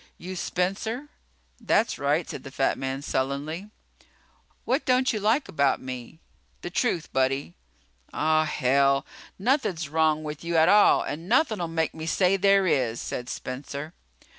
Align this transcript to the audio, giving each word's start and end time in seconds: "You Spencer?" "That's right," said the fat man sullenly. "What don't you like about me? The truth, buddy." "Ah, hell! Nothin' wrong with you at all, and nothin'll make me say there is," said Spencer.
"You 0.17 0.35
Spencer?" 0.35 1.09
"That's 1.59 1.99
right," 1.99 2.27
said 2.27 2.41
the 2.43 2.49
fat 2.49 2.75
man 2.75 3.03
sullenly. 3.03 3.69
"What 4.65 4.83
don't 4.83 5.13
you 5.13 5.19
like 5.19 5.47
about 5.47 5.79
me? 5.79 6.17
The 6.61 6.71
truth, 6.71 7.13
buddy." 7.13 7.53
"Ah, 8.11 8.45
hell! 8.45 9.05
Nothin' 9.37 9.77
wrong 9.91 10.23
with 10.23 10.43
you 10.43 10.57
at 10.57 10.69
all, 10.69 11.03
and 11.03 11.29
nothin'll 11.29 11.67
make 11.67 11.93
me 11.93 12.07
say 12.07 12.35
there 12.35 12.65
is," 12.65 12.99
said 12.99 13.29
Spencer. 13.29 13.93